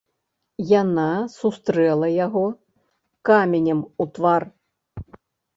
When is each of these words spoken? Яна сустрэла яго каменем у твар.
Яна 0.81 1.03
сустрэла 1.33 2.09
яго 2.25 2.45
каменем 3.31 3.79
у 4.05 4.09
твар. 4.17 4.41